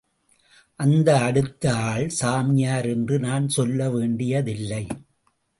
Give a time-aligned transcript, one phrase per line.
[0.79, 4.87] அந்த அடுத்த ஆள் சாமியார் என்று நான் சொல்ல வேண்டியதில்லை.